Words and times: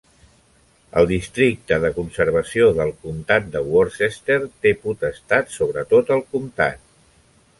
El 1.01 1.09
districte 1.09 1.77
de 1.83 1.91
conservació 1.97 2.71
del 2.79 2.93
comtat 3.03 3.51
de 3.57 3.63
Worcester 3.75 4.39
té 4.67 4.71
potestat 4.87 5.55
sobre 5.59 5.87
tot 5.95 6.13
el 6.19 6.25
comtat. 6.35 6.83